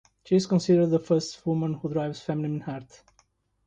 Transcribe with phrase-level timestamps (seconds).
[0.25, 3.03] She is considered the "first woman who drives feminine art".